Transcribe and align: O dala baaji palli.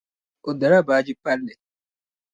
O 0.47 0.51
dala 0.61 0.79
baaji 0.87 1.13
palli. 1.23 1.53